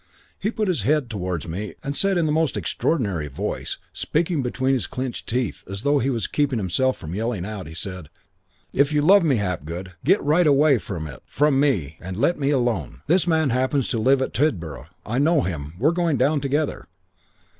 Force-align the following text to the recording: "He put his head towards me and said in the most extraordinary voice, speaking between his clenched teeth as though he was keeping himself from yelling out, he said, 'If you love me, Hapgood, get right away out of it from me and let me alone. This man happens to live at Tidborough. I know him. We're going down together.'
"He 0.39 0.49
put 0.49 0.67
his 0.67 0.81
head 0.81 1.11
towards 1.11 1.47
me 1.47 1.75
and 1.83 1.95
said 1.95 2.17
in 2.17 2.25
the 2.25 2.31
most 2.31 2.57
extraordinary 2.57 3.27
voice, 3.27 3.77
speaking 3.93 4.41
between 4.41 4.73
his 4.73 4.87
clenched 4.87 5.27
teeth 5.29 5.63
as 5.69 5.83
though 5.83 5.99
he 5.99 6.09
was 6.09 6.25
keeping 6.25 6.57
himself 6.57 6.97
from 6.97 7.13
yelling 7.13 7.45
out, 7.45 7.67
he 7.67 7.75
said, 7.75 8.09
'If 8.73 8.91
you 8.91 9.03
love 9.03 9.23
me, 9.23 9.35
Hapgood, 9.35 9.93
get 10.03 10.19
right 10.23 10.47
away 10.47 10.71
out 10.73 10.89
of 10.89 11.05
it 11.05 11.21
from 11.27 11.59
me 11.59 11.99
and 12.01 12.17
let 12.17 12.39
me 12.39 12.49
alone. 12.49 13.01
This 13.05 13.27
man 13.27 13.51
happens 13.51 13.87
to 13.89 13.99
live 13.99 14.23
at 14.23 14.33
Tidborough. 14.33 14.87
I 15.05 15.19
know 15.19 15.41
him. 15.41 15.75
We're 15.77 15.91
going 15.91 16.17
down 16.17 16.41
together.' 16.41 16.87